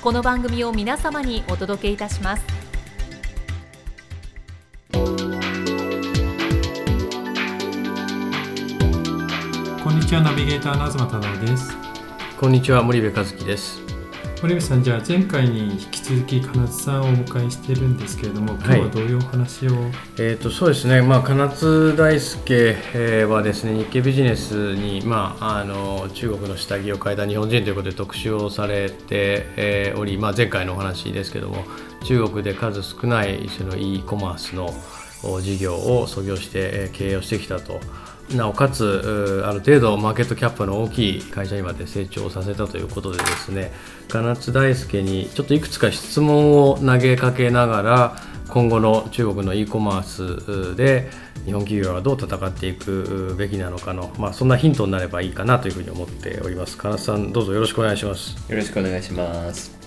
[0.00, 2.44] この番組を皆様にお届けいたします。
[4.92, 5.00] こ
[9.90, 11.76] んにちはナビゲーターの東忠夫です。
[12.38, 13.80] こんにちは森部和樹です
[14.40, 31.64] 森部さんじゃあ前回に引き続き金津さんをお迎えしているんですけれども今日はどういうお話を、はい、えーと、そうですね、まあ、金津大輔、えー、はですね日経ビジネスに、まあ、あの中国の下着を変えた日本人ということで特集をされて、えー、おり、まあ、前回のお話ですけども
[32.04, 34.72] 中国で数少ないその e コマースの
[35.40, 37.80] 事業を創業して経営をしてきたと。
[38.34, 43.72] なおかつある程度マーケットキャップの大きい会社にまで成長させたということでですね
[44.08, 48.16] 金津大輔にちょっといくつか質問を投げかけながら
[48.48, 51.10] 今後の中国の e コマースで
[51.44, 56.76] 日本企業がどう戦っていくべきなのかの、まあ、そんなヒントになればいいかなというふうに思っております。
[56.76, 58.36] 金津さんどうぞよろしくお願いします。
[58.50, 59.78] よろしくお願いします。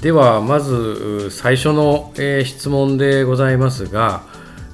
[0.00, 4.22] ではまず最初の、え質問でございますが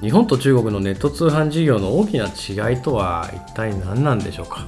[0.03, 4.67] 日本と中国のネット通販事業の大きな違いとは一体何なんでしょうか？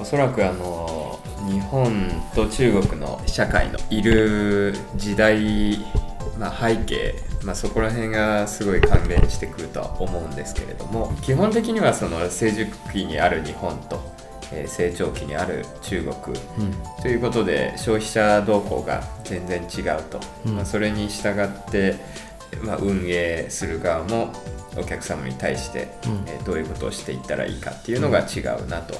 [0.00, 1.18] おそらくあの
[1.50, 5.78] 日本と中国の社会のいる時代、
[6.38, 14.00] まあ、背景、まあ、そこら辺がすごい関連してくるとは思うんですけれども基本的にはその成熟期にある日本と
[14.66, 16.14] 成長期にある中国、
[16.58, 21.96] うん、ということで消費者動向が全然違うと、うん、まあ、それに従って、
[22.62, 24.32] まあ、運営する側も
[24.76, 28.98] お客様に対して、うん、えー、どういうことをしていったらいいかっていうのが違うなと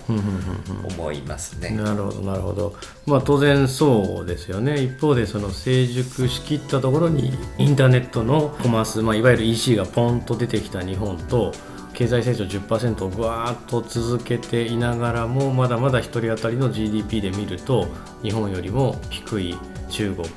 [0.96, 1.70] 思いますね。
[1.70, 2.74] なるほどなるほど。
[3.06, 4.82] まあ当然そうですよね。
[4.82, 11.52] 一方でその成熟しきったところにインターネットのコマース、まあ、いわゆる EC がポンと出てきた日本と
[11.98, 17.88] 経済成長10%をぐわーっと続けていながらもまだまだ1人当たりの GDP で見ると
[18.22, 19.58] 日本よりも低い
[19.90, 20.28] 中国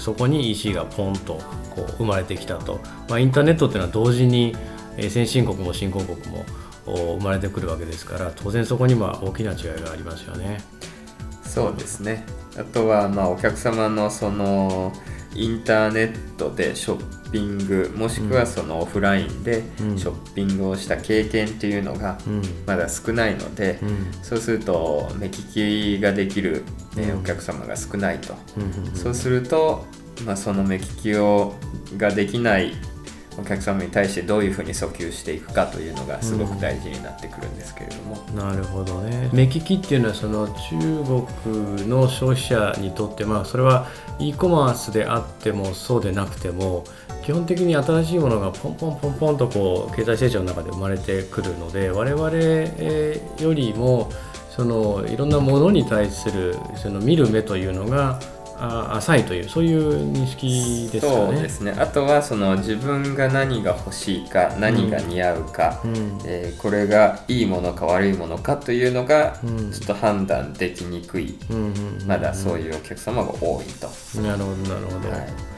[0.00, 1.40] そこに EC がポンと
[1.74, 4.54] こう生まれてきたと、まあ、インターネットっていうのは同時に
[5.10, 6.44] 先進国も新興国も
[6.86, 10.60] 生まれてくるわけですから当然そこには大きな違いがありますよね。
[11.44, 12.24] そうですね
[12.58, 14.92] あとはまあお客様のその
[15.36, 22.18] インターネットでショッピングもしくはそのオフラインでショッピングをした経験っていうのが
[22.66, 23.78] まだ少ないので、
[24.22, 26.64] そうすると目利きができる、
[26.96, 28.34] ね、お客様が少ないと、
[28.94, 29.84] そうすると、
[30.24, 31.54] まあ、その目利きを
[31.96, 32.72] ができない
[33.38, 39.28] お客様に対してどういうふうに訴求していくかというのがすごく大事になってくるんですけれども、うん、なるほどね。
[39.32, 43.86] 目利きっていうのはその中国の消費者にとってまあそれは
[44.18, 46.84] e コマースであってもそうでなくても
[47.22, 52.30] 基本的に新しいものがポンポンポンポンとこう経済成長の中で生まれてくるので我々
[53.42, 54.10] よりも
[54.56, 58.20] そのいろんなものに対するその見る目というのが
[58.58, 61.26] 浅いというそういう認識ですかね。
[61.26, 61.74] そうですね。
[61.78, 69.38] あとはその自分が何が欲しいか何が似合うか、うん、えー、これがいいものか悪いものかというのが
[69.72, 71.38] ちょっと判断できにくい、
[72.06, 73.88] まだそういうお客様が多いと。
[74.20, 75.10] なるほどなるほど。
[75.10, 75.56] はい。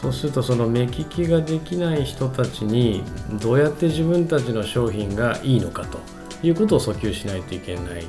[0.00, 3.02] そうするとその目利きができない人たちに
[3.42, 5.98] どうやって自分たちの商品がいいのかと
[6.46, 8.06] いうことを訴求しないといけない、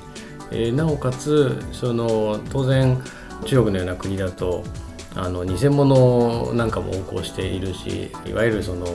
[0.52, 3.02] えー、なおかつその当然
[3.46, 4.64] 中国のような国だと
[5.16, 8.86] あの偽物なんかも横行しているしいわゆるその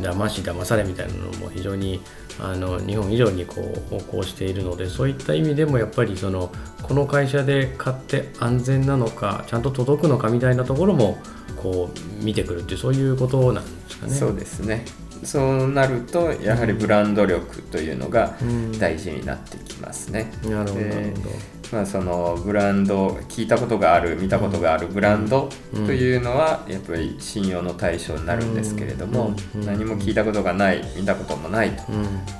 [0.00, 2.00] 騙し騙されみたいなのも非常に
[2.40, 6.50] あの日本以上にこう横行しているのでそういった意味でもやっぱりその
[6.82, 11.18] この会社で買って安全なのかちゃんと届くのかみたいなところも
[11.56, 14.14] こう見てくるってそういうことなんですかね。
[14.14, 14.84] そうですね
[15.22, 18.36] そうなるとやはりブランド力というのが
[18.80, 20.32] 大事になってきますね。
[20.44, 29.64] うん、なるほどまあ、そのブランド聞いたことがある見たことがあるブランドというのはやっぱり信用の対象になるんですけれども、うん。
[29.64, 31.82] 何も聞いたことがない見たこともないと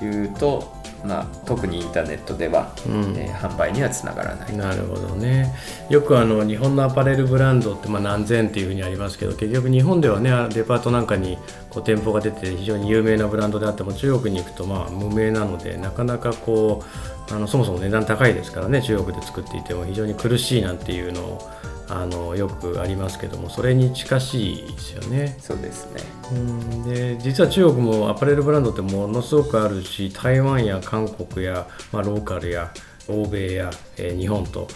[0.02, 0.06] うん。
[0.06, 0.70] いうと、
[1.05, 3.14] まあ、特にインターネットでは、うん。
[3.17, 4.56] えー販売にはつながらない。
[4.56, 5.52] なるほどね。
[5.88, 11.38] よくあの日本のアパレルブランドってまあ何千っていうふうにありますけど結局日本ではねデパートなんかに
[11.70, 21.50] こう店舗が出て非常に有名なブランドであっても中国に行くとまあ無名なのでなかなかこうあのそもそも値段高いですからね中国で作っていても非常に苦しいなんていうのを
[21.88, 25.37] あのよくありますけどもそれに近しいですよね。
[25.40, 26.02] そうですね
[26.32, 32.73] うんで実は中国もアパレルブランドってものすごくあるし台湾や韓国や、まあ、ローカルや
[33.08, 34.69] 欧米や、えー日本と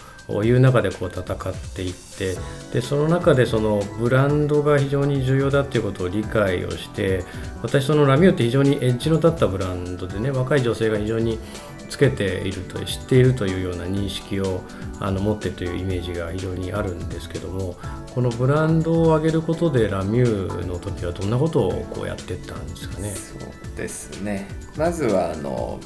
[0.43, 2.35] いう中でこう戦っていって
[2.73, 7.23] でその中でそのブランドが非常に重要だっていうことを理解をして
[7.63, 11.39] 私そのラミューって非常にエッジの立ったブランドでね若い女性が非常に
[11.89, 14.61] つけていると知っているというような認識を
[14.99, 17.75] あの持ってというイメージが非常にあるんですけども
[18.13, 23.11] このブランドを上げることでラミューの時はどんなことをこうやっていったんですかね？
[23.11, 24.47] そうですね。
[24.75, 25.79] まずはあの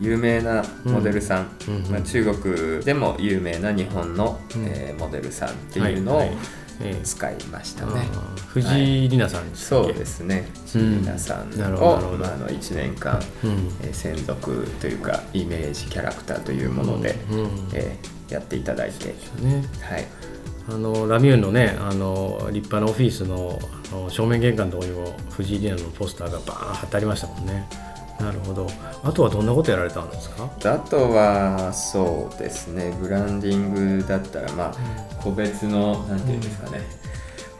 [0.00, 4.64] 有名なモデルさん、うんうんまあ、中国でも有名な日本の、うん。
[4.66, 6.36] えーモデルさんっていうのをはいはい。
[6.36, 6.57] ええ
[7.02, 8.08] 使いましたね。
[8.48, 10.48] 藤井里奈さんそうですね。
[10.74, 11.00] うん。
[11.00, 13.50] 皆さんを、まあ、あの1年間、うん。
[13.82, 17.16] えー専属というかイメージキャラクターというもので、
[17.74, 19.06] えーやっていただいて、
[19.40, 19.64] ね。
[19.80, 20.06] はい、
[20.68, 23.58] あのラミューンのねあの立派なオフィスの
[23.90, 27.66] あの正面玄関のところにも藤井里奈のポスターがバーン貼ってありましたもんね
[28.20, 28.66] なるほど。
[29.04, 30.50] あとはどんなことやられたんですか？
[30.64, 32.92] あとはそうですね。
[33.00, 34.74] ブランディングだったらまあ
[35.22, 36.80] 個別の何ていうんですかね、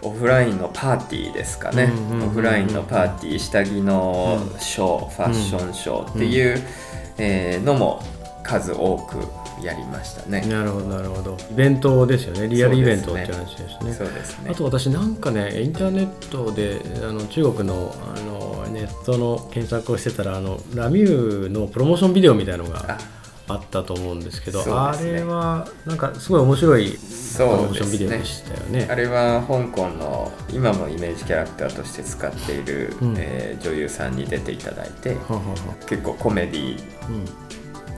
[0.03, 6.63] オフラインのパーティーですかね、うんうんうんうんオフラインのパーティー下着のショー、ファッションショーっていう、
[7.19, 8.03] えーのも
[8.43, 9.19] 数多く
[9.63, 10.41] やりましたね。
[10.47, 11.37] なるほどなるほど。
[11.51, 12.49] イベントですよね。
[12.49, 13.93] リアルイベントって話ですね。
[13.93, 14.51] そうですね。
[14.51, 18.58] あと私なんかねインターネットであの中国のあのネ
[18.88, 22.99] ットの検索をしてたらあのラミューのプロモーションビデオみたいなのがあ。
[23.49, 28.87] あったと思うんですけどそうあれはなんかすごい面白いプロそうモーションビデオでしたよね。
[28.90, 33.14] あれは香港の今もイメージキャラクターとして使っている、うん。
[33.17, 36.79] えー女優さんに出ていただいてははは結構コメディ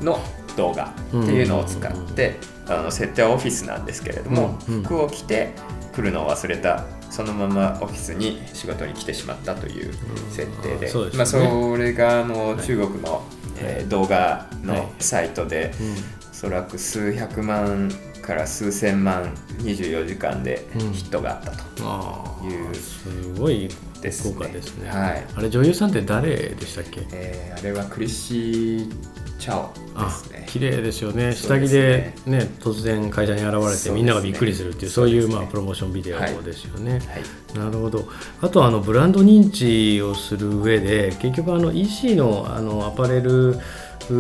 [0.01, 0.19] うんの
[0.57, 4.75] 動画っていうのを使って、あの設定はオフィスなんですけれども、うん。
[4.77, 4.83] うん。
[4.83, 5.53] 服を着て
[5.95, 9.93] 来るのを忘れたそのままオフィスに仕事に来てしまったという
[10.31, 10.93] 設定で,、うん。
[10.93, 11.11] そね。
[11.17, 13.23] まあ、それがあの中国の、
[13.59, 14.67] えー動画はい。
[14.67, 15.93] のサイトで、うん。
[16.31, 17.91] おそらく数百万
[18.23, 20.93] から数千万24時間でうん。
[20.93, 22.45] ヒットがあったと。
[22.45, 23.09] いうす
[23.39, 23.69] ごい
[24.01, 24.89] ですねですね。
[24.89, 25.27] はい。
[25.37, 27.07] あれ女優さんって誰でしたっけ？
[27.13, 28.93] えーあれはクリッシー・
[29.41, 30.47] チャオあですね。
[30.49, 31.33] 綺麗ですよね。
[31.33, 32.49] 下着ですね。
[32.61, 36.93] 突然会社に現れてみんながびっくりするっていうそういうまあプロモーションビデオですよね。
[36.93, 37.59] はい。
[37.59, 38.07] なるほど。
[38.43, 43.57] あとあのブランド認知をする上で結局あの EC のあのアパレル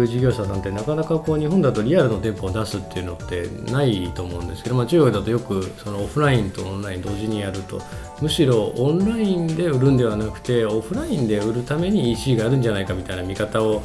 [0.07, 7.81] 事業者さんてなかなかこう日本だとリアルの店舗を出すっていうのってないと思うんですけど、まあ、中国だとよくそのオフラインとオンライン同時にやると
[8.21, 13.83] むしろオンラインで売るんではなくてオフラインで売るために EC があるんじゃないかみたいな見方を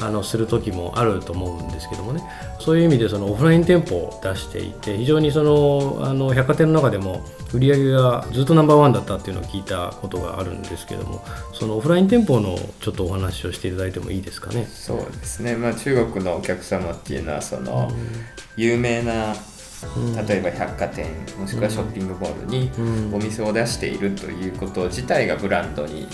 [0.00, 2.22] あのする時もあると思うんですけどもね。
[2.60, 14.66] そういう意味でそのオフライン店舗を出していて非常にそのあの百貨店の中でも売り上げがずっとナンバーワンだったっていうのを聞いたことがあるんですけどもそのオフライン店舗のちょっとお話をしていただいてもいいですかね？
[14.66, 17.90] そうですね、まあ、中国のお客様っていうのはその
[18.56, 19.34] 有名な
[19.96, 20.26] うん。
[20.26, 21.06] 例えば百貨店
[21.38, 23.14] もしくはショッピングモールにうん。
[23.14, 26.08] お店を出しているということ自体がブランドに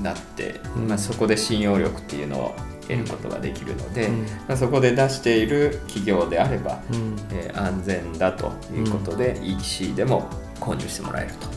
[0.00, 0.88] なって、うん。
[0.88, 4.20] まあ、そこで信用力っていうのを得ることができるので、うん。
[4.46, 7.16] まあ、そこで出している企業であれば、うん。
[7.32, 11.56] えー安全だということで、EC でも購入してもらえると。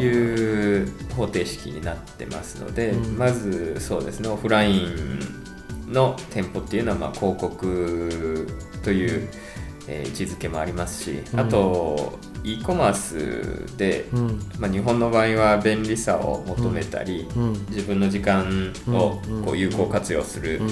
[0.00, 3.18] いう方程式になってますので、うん。
[3.18, 5.20] まずそうですねオフライン
[5.92, 8.48] の店舗っていうのはまあ広告
[8.82, 9.28] という、
[9.86, 11.40] えー位置づけもありますし、うん。
[11.40, 14.40] あと e コマースで、うん。
[14.58, 17.52] まあ、日本の場合は便利さを求めたり、うん。
[17.70, 19.44] 自分の時間をうん。
[19.44, 20.70] こう有効活用するうん。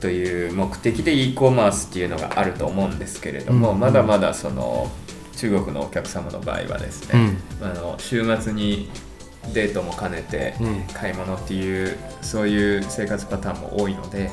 [0.00, 3.80] という目的で e コマースっていうのがあると思うんですけれども、うん。
[3.80, 4.90] まだまだその
[5.36, 8.90] 中国のお客様の場合はですね、あの週末に
[9.54, 10.82] デートも兼ねてうん。
[10.92, 14.30] 買い物っていうそういう生活パターンも多いので、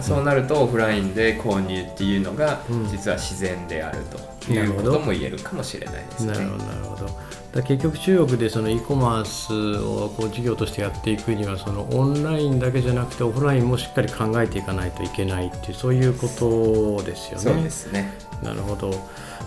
[0.00, 2.88] そうなるとオフラインで購入っていうのがうん。
[2.88, 4.18] 実は自然であると
[4.50, 6.32] いうことも言えるかもしれないですね。
[6.32, 9.52] なるほどなるほどだ結局中国でその e コマース
[9.84, 17.44] をこう事業としてやっていくにはそのオンラインだけじゃなくてオフラインもしっかり考えていかないといけないっていうそういうことですよね。
[17.44, 18.12] そうですね。
[18.42, 18.92] なるほど、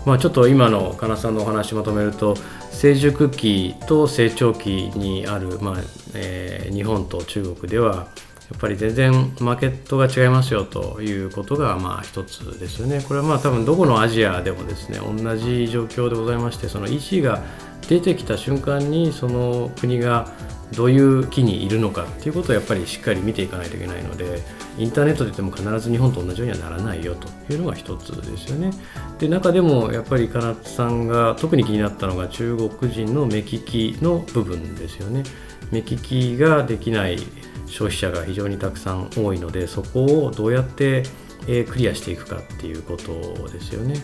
[0.06, 2.36] まあ、ちょっと今の金さんのお話まとめると
[2.70, 5.74] 成熟期と成長期にある、まあ
[6.14, 8.08] えー日本と中国では
[8.50, 13.02] やっぱり全然マーケットが違いますよということがまあ一つですよね。
[13.06, 17.42] これはまあ多分どこのアジアでもですね同じ状況でございましてその EC が
[17.88, 20.30] 出てきた瞬間にその国が
[20.74, 24.42] どういう期にいるのかっていうことをやっぱりしっかり見ていかないといけないので
[24.78, 28.70] インターネットで言っても必ず日本と同じようにはならないよというのが一つですよね。
[29.18, 35.22] で中でもやっぱり金津さんが特に気になったのが中国人の目利きの部分ですよね。
[35.70, 37.18] 目利きができない
[37.66, 41.02] 消費者が非常にたくさん多いのでそこをどうやって
[41.46, 43.96] えクリアしていくかっていうことですよね。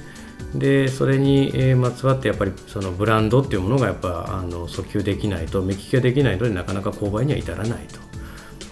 [0.54, 7.86] でそれにまつわってやっぱりそのブランドっていうものがやっぱあの訴求できないと目利きができないのでなかなか購買には至らない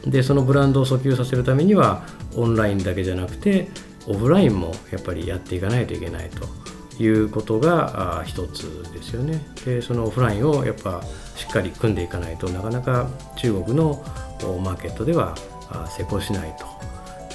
[0.03, 0.11] と。
[0.11, 2.05] でそのブランドを訴求させるためには
[2.35, 3.69] オンラインだけじゃなくて
[4.07, 6.47] オフラインもやっぱりやっていかないといけないと
[7.01, 9.41] いうことが一つですよね。
[9.65, 11.03] でそのオフラインをやっぱ
[11.37, 14.05] しっかり組んでいかないとなかなか中国の
[14.63, 15.35] マーケットでは
[15.97, 16.67] 成功しないと。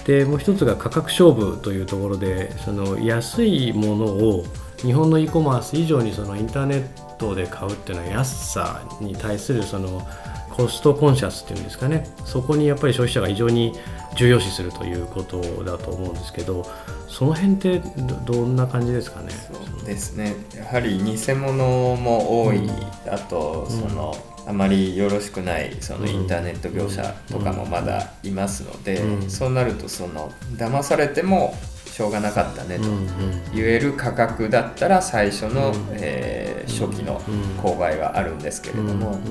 [0.05, 4.45] でもう一つが価格勝負というところでその安いものを
[4.77, 10.07] 日本の e コマース以上にそのインターネットで買うっていうのは安さに対するその
[10.55, 12.07] コストコンシャスっていうんですかね。
[12.25, 13.73] そこにやっぱり消費者が非常に
[14.15, 16.65] 重要視するということだと思うんですけど
[17.09, 17.79] その辺って
[18.25, 19.31] どどんな感じですかね？
[19.31, 20.33] そうですね。
[20.55, 22.69] やはり偽物も多い、うん。
[23.11, 23.89] あとうん。
[23.89, 24.15] その、
[24.47, 26.09] あまりよろしくないそのうん。
[26.09, 29.29] インターネット業者とかもまだいますので、うん。
[29.29, 31.53] そうなるとその騙されても
[31.85, 33.07] しょうがなかったねとうんうん。
[33.53, 35.75] 言える価格だったら最初の、うん。
[35.91, 37.41] えー初期のうん。
[37.59, 39.21] 購買はあるんですけれども、うん。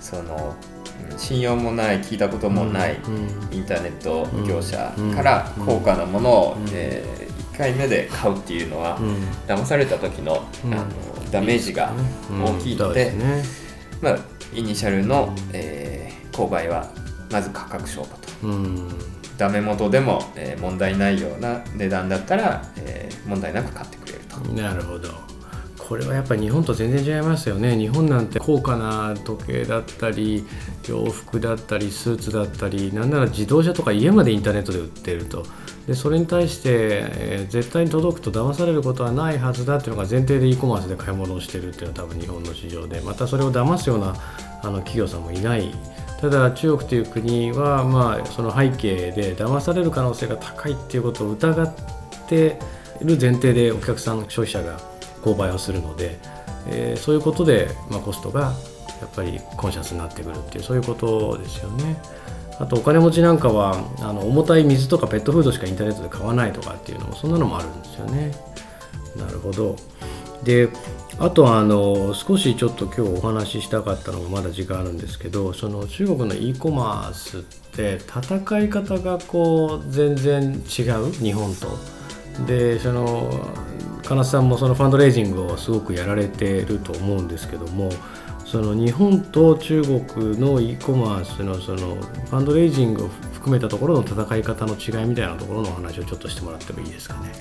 [0.00, 0.54] その
[1.10, 3.56] うん信用もない聞いたこともない、うん。
[3.56, 6.66] インターネット業者から高価なものを、うん。
[6.72, 7.04] え
[7.54, 9.16] 1回目で買うっていうのは、うん。
[9.46, 10.74] 騙された時の,、うん。
[10.74, 10.84] あの
[11.30, 11.92] ダメージが
[12.44, 13.12] 大きいので,、
[14.00, 14.18] まあ、
[14.54, 16.88] イニシャルの、うんえー購買は
[17.30, 18.08] まず価格勝負
[18.42, 18.48] と。
[18.48, 18.88] うん。
[19.38, 24.36] ダメ元でも、えー問題ないような値段だったら、えー問題なく買ってくれると。
[24.52, 25.08] なるほど
[25.88, 27.76] これはやっぱり日本と全然違いますよね。
[27.76, 30.46] 日本なんて高価な時計だったり
[30.88, 35.44] 洋服だったりスーツだったりなんなら自動車とか家までインターネットで売ってると。
[35.86, 44.16] でそれに対して、えー絶対に届くと騙されることはないはずだっていうのが前提で e コマースで買い物をしてるっていうのは多分日本の市場でまたそれを騙すような
[44.62, 45.74] あの企業さんもいない。
[46.20, 51.74] ただ中国という国は、まあ、その背景で騙される可能性が高いっていうことを疑っ
[52.26, 52.58] て
[53.02, 54.93] いる前提でお客さん消費者が
[55.24, 56.18] 購買をするので、
[56.66, 58.54] えーそういうことで、まあ、コストが
[59.00, 61.96] やっぱりコンシャスになってくるっていうそういうことですよね。
[62.58, 68.32] あとお金持ちなんかはあの重たい水とかペットフードしかインターネットで買わないとかっていうのもそんなのもあるんですよね。
[69.16, 69.76] なるほど。
[70.44, 70.68] で
[71.18, 81.93] あとあの少しちょっと今日お話ししたかったのがまだ時間あるんですけどその中国の e コマースって戦い方がこう全然違う日本と。
[82.46, 83.48] でその
[84.02, 87.90] 金須さんもそのファンドレイジングをすごくやられてると思うんですけども
[88.44, 97.32] その日本と中国の e コマースのそのファンドレイジングを含めたところの戦い方の違いみたいなところのお話をちょっとしてもらってもいいですかね。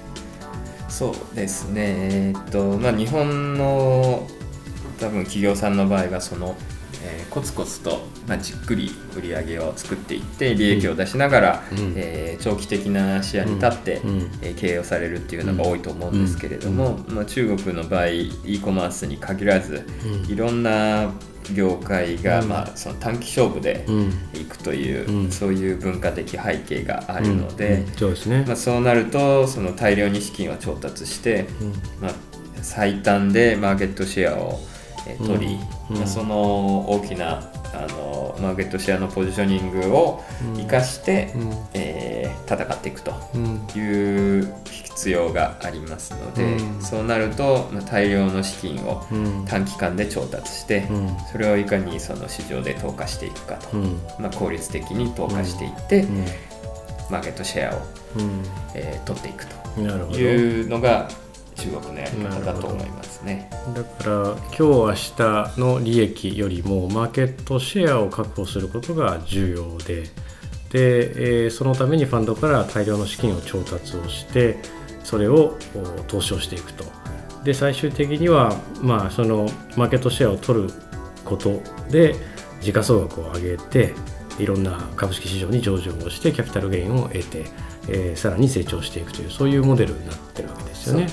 [0.90, 1.84] そうですね、
[2.30, 4.28] えっとまあ、日本の
[5.00, 6.56] 多分企業さんの場合はその、
[7.04, 11.94] えーコツコツと、まあ、じっくり売り上げを作っていって利益を出しながら、うん。
[11.96, 14.10] えー長期的な視野に立って、うん。
[14.10, 14.32] うん。
[14.42, 20.32] えー経営をされるっていうのが多いと思うんですけれども、まあ、中国の場合 e コマースに限らずうん。
[20.32, 21.12] いろんな
[21.54, 22.50] 業界が、うん。
[22.50, 24.14] まあ、その短期勝負でうん。
[24.34, 25.32] いくという、うん。
[25.32, 27.84] そういう文化的背景があるので。
[27.88, 27.94] うん。
[27.98, 28.44] そうですね。
[28.48, 28.56] まあ、。
[28.56, 31.68] そうなるとその大量に資金を調達して、うん。
[32.02, 32.14] まあ、
[32.62, 34.73] 最短でマーケットシェアを、えー
[35.26, 37.44] 取り、その大きな
[37.74, 40.24] あのマーケットシェアのポジショニングを
[40.56, 41.54] 生かして、うん。
[41.74, 43.68] えー戦っていくとうん。
[43.76, 43.80] い
[44.42, 46.82] う必要がありますので、うん。
[46.82, 49.46] そうなると、まあ、大量の資金をうん。
[49.46, 51.18] 短期間で調達して、うん。
[51.32, 54.00] それをいかにその市場で投下していくかと、うん。
[54.20, 56.26] まあ、効率的に投下していって、うん。
[57.10, 57.82] マーケットシェアを、
[58.18, 58.44] うん。
[58.76, 59.64] えー取っていくと。
[59.80, 61.10] いうのが
[61.64, 63.50] 中国のやり方だと思いますね。
[63.74, 70.04] だから今日明日の利益よりもマーケットシェアを確保することが重要で
[70.70, 74.58] で、えー、そのためにファンドから大量の資金を調達をして
[75.04, 75.58] それを
[76.08, 76.84] 投資をしていくと。
[77.46, 80.70] で最終的には、まあ、そのマーケットシェアを取る
[81.26, 82.16] ことで
[82.62, 83.94] 時価総額を上げて
[84.40, 87.46] いろんな株式市場に上場をしてキャピタルゲインを得て、
[87.90, 91.08] えー、さらに成長していくというそういうモデルになってるわけですよね。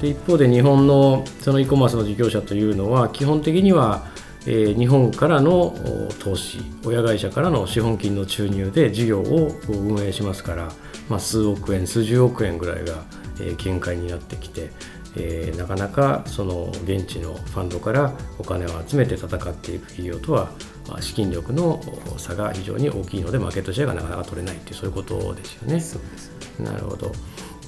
[0.00, 4.06] で、ね、一方で日本のその e コマースの事業者というのは基本的には、
[4.46, 5.76] えー、日本からの
[6.18, 10.68] 投資親会社からの資本金の注入で事業を運営しますから、
[11.08, 13.04] まあ、数億円数十億円ぐらいが、
[13.40, 14.70] えー、限界になってきて。
[15.16, 20.50] えー、なかなかその現地のファンドからお金を集めて戦っていく企業とは、
[20.88, 21.82] まあ、資金力の
[22.18, 25.80] 差が非常に大きいのでマーケットシェアがなかなか取れないっていうそういうことですよね。
[25.80, 27.12] そうですなるほど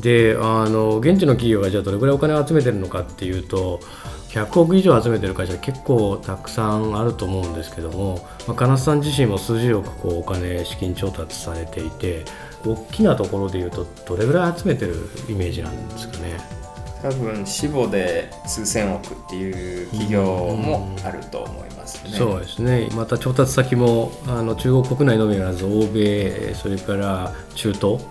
[0.00, 3.80] であの現地の企業がじゃあどれぐらいお金を集めてるのかっていうと
[4.30, 12.24] 100億以上集めてる会社結構たくさんあると思うんですけども、まあ、金津さん自身も数十億こうお金資金調達されていて
[12.64, 14.94] 大きなところでいうとどれぐらい集めてる
[15.28, 16.38] イメージなんですかね？
[17.02, 22.10] 多分死母で数千億っていう企業もあると思いますね。
[22.12, 28.06] そうですねまた調達先もあの中国国内のみならず欧米それから中東中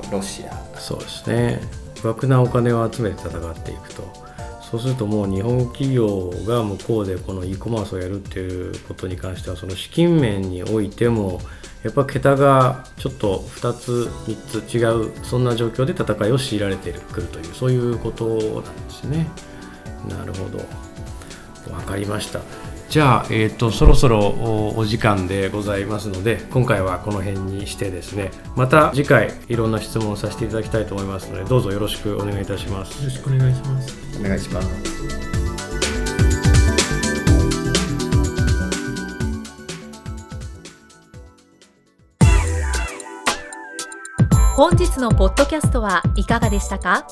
[0.00, 1.60] 東ロシアそうですね。
[2.02, 4.02] 莫なお金を集めて戦っていくと。
[4.68, 11.40] そうするともう日本企業が向こうでこの e コマースをやるっていうことに関してはその資金面においても
[11.84, 19.28] やっぱ桁がちょっと2つ3つ違うそんな状況で戦いを強いられてくるというそういうことなんですね。
[20.08, 20.64] なるほど。
[21.70, 22.40] 分かりました。
[22.92, 28.30] じゃあ、えーと、そろそろお時間でございますので今回はこの辺にしてですね。
[28.54, 32.98] また次回いろんな質問をさせていただきたいと思いますのでどうぞよろしくお願いいたします。
[33.02, 33.96] よろしくお願いします。
[34.20, 34.68] お願いします。
[44.54, 47.06] 本日のポッドキャストはいかがでしたか？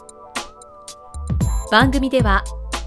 [1.70, 2.44] 番組では